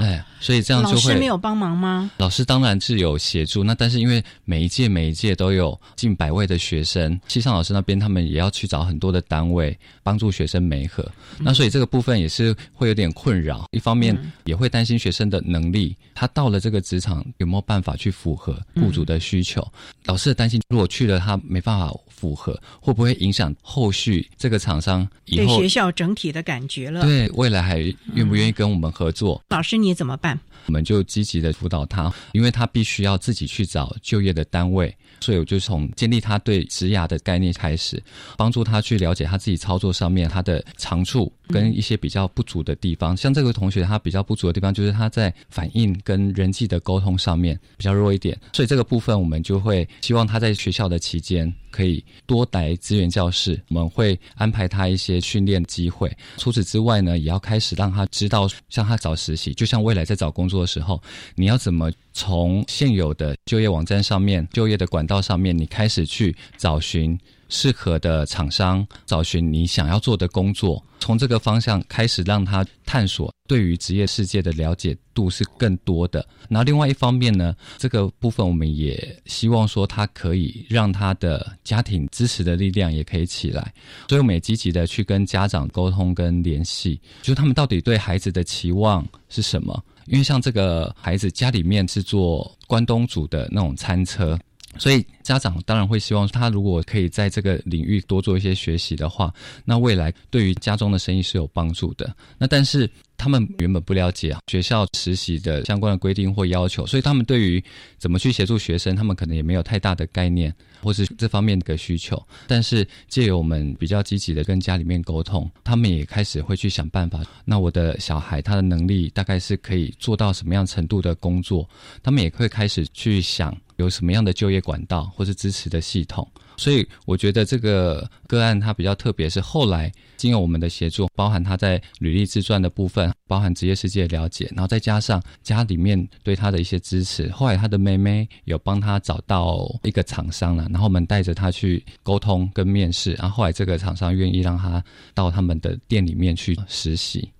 [0.00, 2.10] 哎，所以这样就会老师没有帮忙吗？
[2.16, 11.06] 老师当然是有协助，那但是因为每一届每一届都有近百位的学生，气象老师那边他们也要去找很多的单位帮助学生媒合，
[11.38, 13.66] 那所以这个部分也是会有点困扰。
[13.72, 19.62] 一方面也会担心学生的能力，他到了这个职场有没有办法去符合雇主的需求？
[20.06, 27.02] 老师的担心，如果去了他没办法符合，会不会影响后续这个厂商以后学校整体的感觉了？
[27.02, 27.57] 对未来。
[27.62, 27.78] 还
[28.14, 29.42] 愿不愿意跟我们合作？
[29.48, 30.38] 老师，你怎么办？
[30.66, 38.02] 我们就积极的辅导他，因为他必须要自己去找就业的单位，所以我就从建立他对职涯的概念开始，
[38.36, 43.16] 帮助他去了解他自己操作上面他的长处跟一些比较不足的地方。
[43.16, 51.52] 像这个同学，他比较不足的地方就是他在反应跟人际的沟通上面比较弱一点，所以这个部分我们就会希望他在学校的期间。
[51.70, 56.10] 可以多来资源教室，我们会安排他一些训练机会。
[56.38, 61.00] 除此之外呢，也要开始让他知道，像他找实习，就像未来在找工作的时候，
[61.34, 67.16] 你要怎么从现有的就业网站上面、就业的管道上面，你开始去找寻。
[67.50, 76.22] 适合的厂商，找寻你想要做的工作，从这个方向开始让他探索，对于职业世界的了解度是更多的。
[76.46, 83.72] 那另外一方面呢，这个部分我们也希望说，他可以让他的家庭支持的力量也可以起来。
[84.10, 89.82] 所以我们也积极的去跟家长沟通跟联系，就他们到底对孩子的期望是什么？
[90.08, 94.38] 因为像这个孩子家里面是做关东煮的那种餐车。
[94.78, 99.32] 所以家长当然会希望他如果可以在这个领域多做一些学习的话，
[99.64, 102.14] 那未来对于家中的生意是有帮助的。
[102.38, 107.62] 那但是他们原本不了解学校实习的相关的规定或要求，所以他们对于
[107.98, 112.22] 怎么去协助学生，他们可能也没有太大的概念或是这方面的需求。
[112.46, 117.20] 但是借由我们比较积极的跟家里面沟通，他们也开始会去想办法。
[117.44, 121.68] 那我的小孩他的能力大概是可以做到什么样程度的工作，
[122.02, 123.56] 他们也会开始去想。
[123.78, 126.28] 有什么样的就业管道或是支持的系统？
[126.56, 137.30] 所以我觉得这个个案它比较特别，是后来经由我们的协助，包含他在履历自传的部分，包含职业世界了解，然后再加上家里面对他的一些支持。
[137.30, 144.82] 后来他的妹妹有帮他找到一个厂商了，然后我们带着他去沟通跟面试，然后后来这个厂商愿意让他
[145.14, 147.30] 到他们的店里面去实习。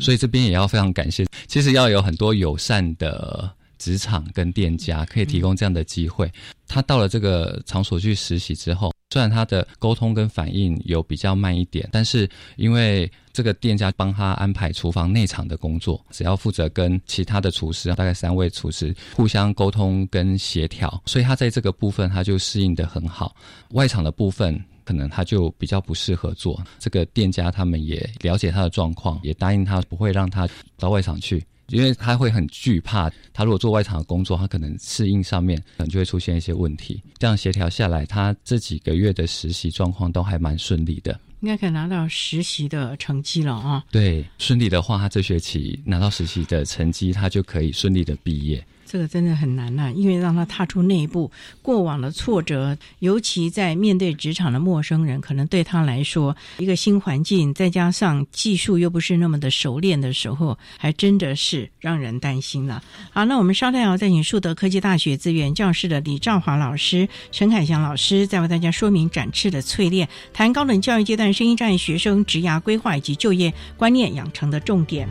[0.00, 3.52] 所以这边也要非常感谢，其实要有很多友善的。
[3.78, 6.30] 职场跟店家可以提供这样的机会。
[6.66, 23.34] 他到了这个场所去实习之后，虽然他的沟通跟反应有比较慢一点，但是因为这个店家帮他安排厨房内场的工作，只要负责跟其他的厨师，大概三位厨师互相沟通跟协调，所以他在这个部分他就适应的很好。
[23.70, 26.62] 外场的部分可能他就比较不适合做。
[26.78, 31.42] 这个店家他们也了解他的状况，也答应他不会让他到外场去。
[31.68, 37.02] 因为他会很惧怕，他如果做外场的工作，他可能适应上面可能就会出现一些问题。
[37.18, 41.18] 这样协调下来，他这几个月的实习状况都还蛮顺利的。
[41.40, 43.84] 应该可以拿到实习的成绩了啊！
[43.92, 48.66] 对，顺利的话，他这学期拿到实习的成绩，他就可以顺利的毕业。
[48.90, 51.30] 这个真的很难呐，因为让他踏出那一步，
[51.60, 62.82] 过往的挫折，尤其在面对职场的陌生人，可能对他来说一个新环境，再加上技术又不是那么的熟练的时候，还真的是让人担心了。
[63.10, 75.08] 好，那我们稍待要再请树德科技大学资源教室的李兆华老师、陈凯祥老师，再为大家说明展翅的淬炼，谈高等教育阶段声音障碍学生职涯规划以及就业观念养成的重点。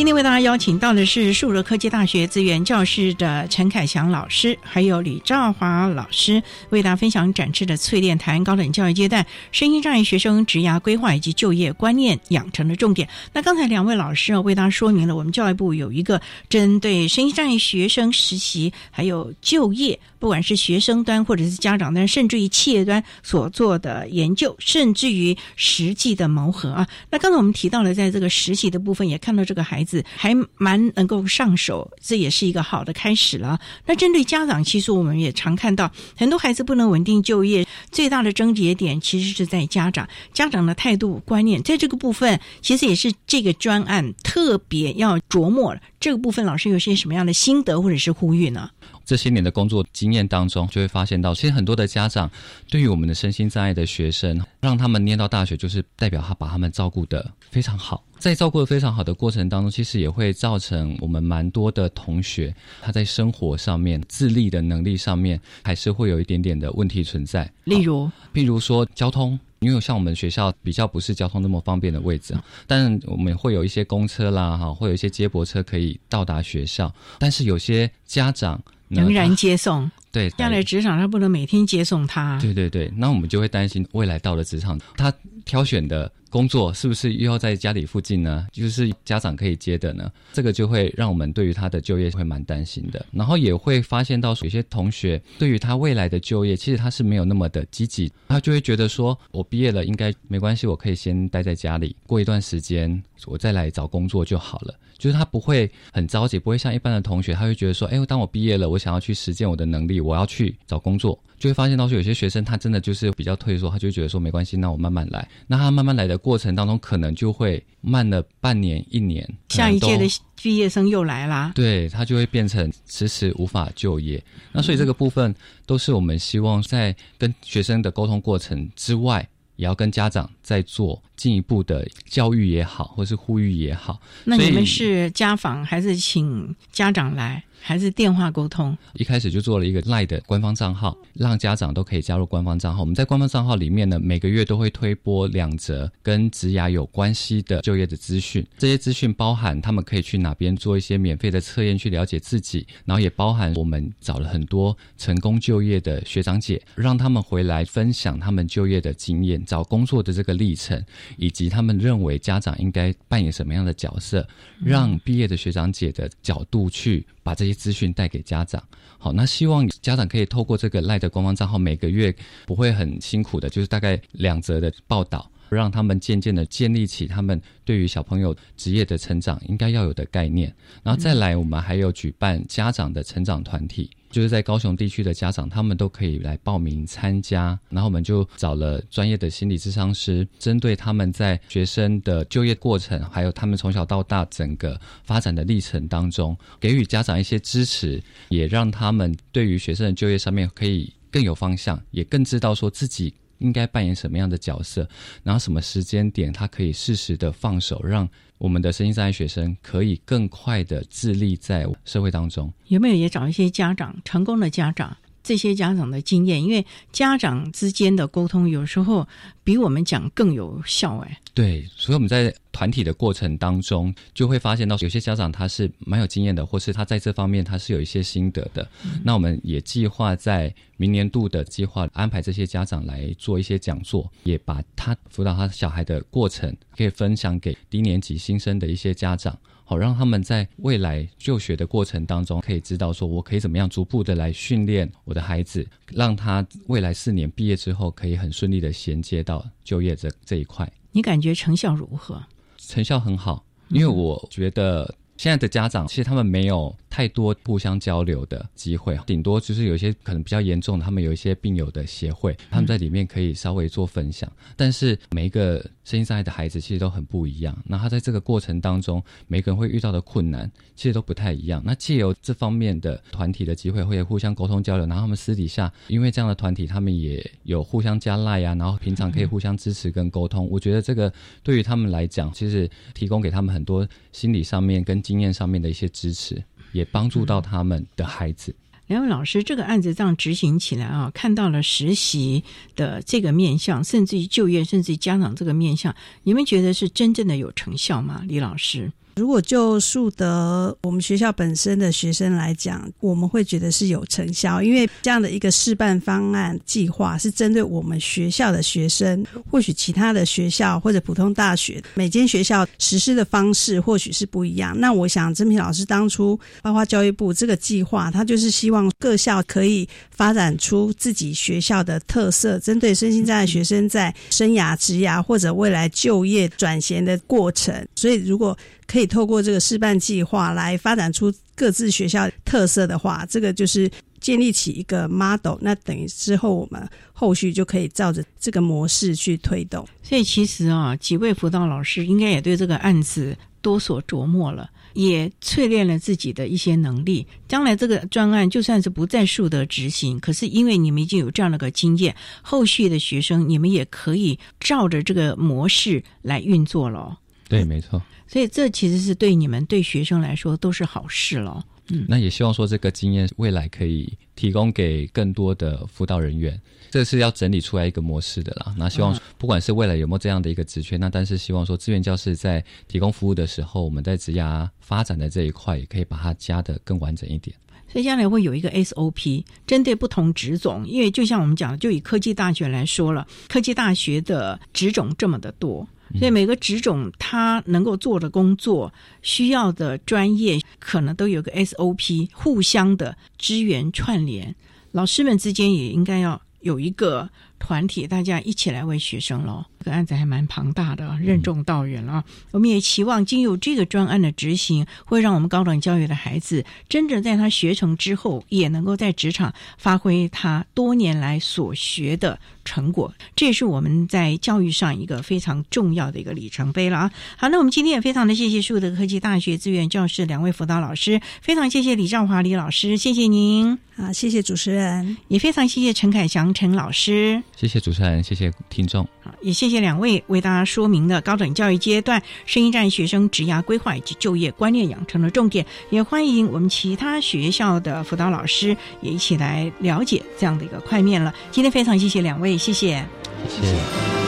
[0.00, 13.06] 今天为大家邀请到的是树德科技大学资源教室的陈凯祥老师，还有李兆华老师，为大家分享展翅的淬炼谈高等教育阶段身心障碍学生职涯规划以及就业观念养成的重点。
[13.34, 26.88] 那刚才两位老师啊，为大家说明了我们教育部有一个针对身心障碍学生实习还有就业，不管是学生端或者是家长端，甚至于企业端所做的研究，甚至于实际的谋合啊。
[27.10, 29.89] 那刚才我们提到了，在这个实习的部分，也看到这个孩子。
[30.16, 33.58] 还蛮能够上手，这也是一个好的开始了。
[33.86, 45.76] 那针对家长，其实我们也常看到很多孩子不能稳定就业，最大的症结点其实是在家长，家长的态度观念，在这个部分其实也是这个专案特别要琢磨。
[45.98, 48.70] 这个部分老师有些什么样的心得或者是呼吁呢？
[49.04, 52.30] 这些年的工作经验当中，就会发现到，其实很多的家长
[52.70, 58.02] 对于我们的身心障碍的学生，让他们念到大学，就是代表他把他们照顾的非常好。
[58.20, 67.50] 在照顾的非常好的过程当中，其实也会造成我们蛮多的同学，他在生活上面自立的能力上面，还是会有一点点的问题存在。
[67.64, 78.62] 例如，譬如说交通，因为像我们学校比较不是交通那么方便的位置啊，但我们会有一些公车啦，哈，会有一些接驳车可以到达学校，但是有些家长。
[78.90, 82.38] 仍然接送，对，将来职场他不能每天接送他。
[82.40, 85.12] 对对对，那我们就会担心未来到了职场，他
[85.44, 88.46] 挑选的工作是不是又要在家里附近呢？
[88.52, 90.10] 就是家长可以接的呢？
[90.32, 93.04] 这个就会让我们对于他的就业会蛮担心的。
[93.12, 104.74] 然后也会发现到有些同学对于他未来的就业，其实他是没有那么的积极，他就会觉得说，我毕业了应该没关系，我可以先待在家里，过一段时间我再来找工作就好了。
[105.00, 115.26] 就是他不会很着急，不会像一般的同学，他会觉得说，哎，当我毕业了，我想要去实践我的能力，我要去找工作，就会发现到说，有些学生他真的就是比较退缩，他就觉得说没关系，那我慢慢来。
[115.46, 120.04] 那他慢慢来的过程当中，可能就会慢了半年、一年，下一届的
[120.42, 124.22] 毕业生又来啦，对他就会变成迟迟无法就业。
[124.52, 125.34] 那所以这个部分
[125.64, 129.26] 都是我们希望在跟学生的沟通过程之外。
[129.60, 134.00] 也要跟家长再做进一步的教育也好，或是呼吁也好。
[134.24, 138.76] 那你们是家访还是请家长来，还是电话沟通？
[138.94, 142.80] 一开始就做了一个赖的官方账号，让家长都可以加入官方账号。
[142.80, 148.44] 我们在官方账号里面呢，每个月都会推播两则跟职涯有关系的就业的资讯。
[148.58, 160.82] 这些资讯包含他们可以去哪边做一些免费的测验，去了解自己，然后也包含我们找了很多成功就业的学长姐，让他们回来分享他们就业的经验、找工作的这个历程，
[161.16, 164.26] 以及他们认为家长应该扮演什么样的角色，
[164.64, 168.62] 让毕业的学长姐的角度去把这些资讯带给家长。
[168.98, 172.14] 好，那希望家长可以透过这个赖的官方账号，每个月
[172.46, 180.54] 不会很辛苦的，就是大概两则的报道，让他们渐渐的建立起他们对于小朋友职业的成长应该要有的概念。
[180.82, 183.90] 然后再来，我们还有举办家长的成长团体。
[184.10, 187.56] 就是在高雄地区的家长，他们都可以来报名参加。
[187.68, 204.88] 然后我们就找了专业的心理咨商师，针对他们在学生的就业过程，还有他们从小到大整个发展的历程当中，给予家长一些支持，也让他们对于学生的就业上面可以更有方向，也更知道说自己应该扮演什么样的角色，
[205.22, 212.50] 然后什么时间点他可以适时的放手，让我们的身心障碍学生可以更快的自立在社会当中。
[212.68, 214.96] 有没有也找一些家长成功的家长？
[215.22, 219.06] 这些家长的经验，因为家长之间的沟通有时候
[219.44, 220.98] 比我们讲更有效。
[220.98, 228.68] 哎，对，所以我们在团体的过程当中，就会发现到有些家长他是蛮有经验的，或是他在这方面他是有一些心得的。
[229.04, 239.38] 那我们也计划在明年度的计划安排这些家长来做一些讲座，也把他辅导他小孩的过程可以分享给低年级新生的一些家长。
[239.70, 250.68] 好，让他们在未来就学的过程当中，可以知道说，我可以怎么样逐步的来训练我的孩子，让他未来四年毕业之后，可以很顺利的衔接到就业这这一块。
[250.90, 252.20] 你感觉成效如何？
[252.56, 264.28] 成效很好，因为我觉得现在的家长其实他们没有太多互相交流的机会，顶多就是有一些可能比较严重的，他们有一些病友的协会，他们在里面可以稍微做分享。
[264.56, 271.60] 但是每一个身心障碍的孩子其实都很不一样，那他在这个过程当中，每个人会遇到的困难其实都不太一样。
[271.66, 280.48] 那借由这方面的团体的机会，会互相沟通交流，然后他们私底下因为这样的团体，他们也有互相加赖啊，然后平常可以互相支持跟沟通。
[280.48, 281.12] 我觉得这个
[281.42, 288.54] 对于他们来讲，其实提供给他们很多心理上面跟经验上面的一些支持，也帮助到他们的孩子。
[288.90, 292.42] 两位老师，这个案子这样执行起来啊，看到了实习
[292.74, 298.24] 的这个面相，甚至于就业，甚至于家长这个面相，你们觉得是真正的有成效吗？
[298.26, 298.90] 李老师？
[299.16, 314.78] 如果就树德我们学校本身的学生来讲，我们会觉得是有成效，因为这样的一个示范方案计划是针对我们学校的学生，或许其他的学校或者普通大学，每间学校实施的方式或许是不一样。
[314.78, 327.74] 那我想，曾平老师当初包括教育部这个计划，他就是希望各校可以发展出自己学校的特色，针对身心障碍学生在生涯、职涯或者未来就业转型的过程。
[327.94, 328.56] 所以，如果
[328.90, 333.88] 可以透过这个示范计划来发展出各自学校特色的话，这个就是
[334.18, 335.56] 建立起一个 model。
[335.60, 339.86] 那等于之后我们后续就可以照着这个模式去推动。
[340.02, 347.24] 所以其实啊，几位辅导老师应该也对这个案子多所琢磨了，也淬炼了自己的一些能力。
[347.46, 357.19] 将来这个专案就算是不再树德执行，可是因为你们已经有这样的个经验，后续的学生你们也可以照着这个模式来运作了。
[357.50, 358.00] 对，没错。
[358.26, 361.66] 所以这其实是对你们对学生来说都是好事了。
[361.88, 368.72] 嗯，那也希望说这个经验未来可以提供给更多的辅导人员，这是要整理出来一个模式的啦。
[368.78, 377.56] 那希望不管是未来有没有这样的一个职缺，那但是希望说志愿教师在提供服务的时候，我们在职涯发展的这一块也可以把它加的更完整一点。
[377.92, 385.88] 所以将来会有一个 SOP，针对不同职种，因为就像我们讲的，就以科技大学来说了，科技大学的职种这么的多。
[386.18, 388.92] 所以每个职种他能够做的工作
[389.22, 394.54] 需要的专业，可能都有个 SOP，互相的支援串联。
[394.92, 399.64] 老师们之间也应该要有一个团体，大家一起来为学生喽。
[399.82, 402.22] 这个案子还蛮庞大的，任重道远了。
[402.50, 413.14] 我们也期望经由这个专案的执行，会让我们高等教育的孩子，真正在他学成之后，也能够在职场发挥他多年来所学的成果。
[413.34, 417.10] 这也是我们在教育上一个非常重要的一个里程碑了啊！
[417.38, 429.69] 好，那我们今天也非常的谢谢树德科技大学资源教室两位辅导老师，非常谢谢李兆华李老师，谢谢您啊，谢谢主持人，也非常谢谢陈凯祥陈老师，谢谢主持人，谢谢听众，好，也谢。
[429.69, 441.32] 谢谢两位为大家说明了高等教育阶段生一站学生职涯规划以及就业观念养成的重点，也欢迎我们其他学校的辅导老师也一起来了解这样的一个块面了。
[441.50, 443.02] 今天非常谢谢两位，谢谢，
[443.48, 444.19] 谢谢。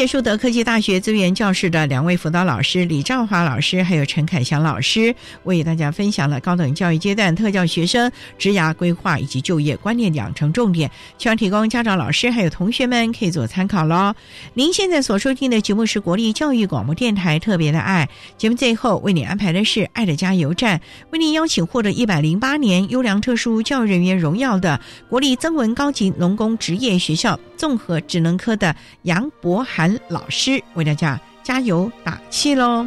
[0.00, 14.14] 谢树德科技大学资源教室的两位辅导老师李兆华老师还有陈凯祥老师，为大家分享了高等教育阶段特教学生职涯规划以及就业观念养成重点，希望提供家长、老师还有同学们可以做参考喽。
[14.54, 20.80] 您现在所收听的节目是国立教育广播电台特别的爱节目，最后为你安排的是爱的加油站，
[21.10, 24.80] 为您邀请获得一百零八年优良特殊教育人员荣耀的
[25.10, 29.89] 国立增文高级农工职业学校综合职能科的杨博涵。
[29.90, 32.86] 韩老师为大家加油打气喽！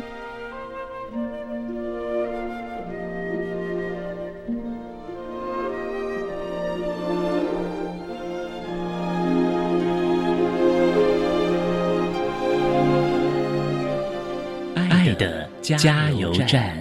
[14.75, 16.77] 爱的加油站。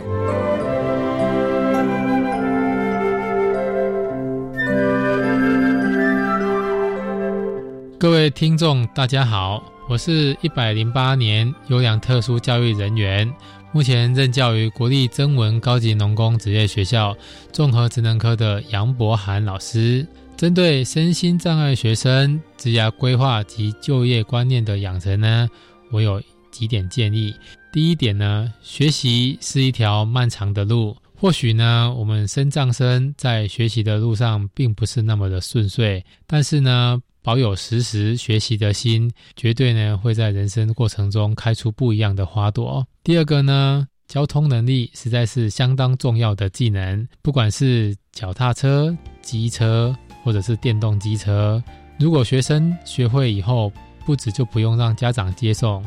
[7.99, 9.72] 各位听众，大家好。
[9.93, 13.31] 我是一百零八年优良特殊教育人员，
[13.73, 17.15] 目前任教于国立增文高级农工职业学校
[17.53, 20.07] 综合职能科的杨博涵老师。
[20.35, 25.47] 针对身心障碍学生职业规划及就业观念的养成呢，
[25.91, 27.35] 我有几点建议。
[27.71, 36.99] 第一点呢，学习是一条漫长的路，或许呢，我们身障生在学习的路上并不是那么的顺遂，但是呢。
[37.23, 42.85] 保有时时学习的心，绝对呢会在人生过程中开出不一样的花朵。
[43.05, 51.63] 第二个呢，交通能力实在是相当重要的技能，不管是脚踏车、机车或者是电动机车，
[51.99, 53.73] 如果学生学会以后，
[54.05, 55.85] 不止就不用让家长接送，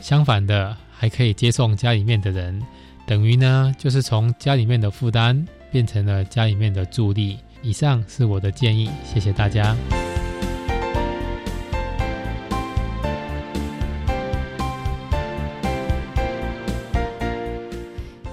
[0.00, 2.62] 相反的还可以接送家里面的人，
[3.06, 7.38] 等于呢就是从家里面的负担变成了家里面的助力。
[7.62, 9.76] 以上是我的建议，谢谢大家。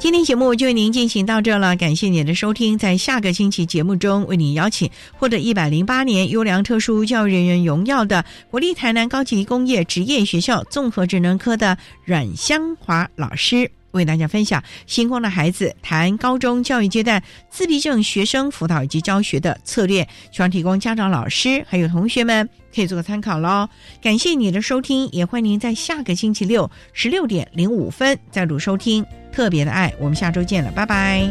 [0.03, 2.77] 今天节目就为您进行到这了，感谢您的收听。
[2.77, 23.69] 在下个星期节目中，为您邀请获得一百零八年优良特殊教育人员荣耀的国立台南高级工业职业学校综合职能科的阮香华老师，为大家分享星光的孩子谈高中教育阶段自闭症学生辅导以及教学的策略，希望提供家长、老师还有同学们可以做个参考喽。
[24.01, 29.05] 感谢你的收听，也欢迎您在下个星期六十六点零五分再度收听。
[29.34, 31.27] 特别的爱，我们下周见了，拜拜。